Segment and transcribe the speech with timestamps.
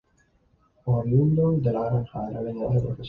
[0.85, 2.97] Oriundo de La Granja, era leñador de profesión.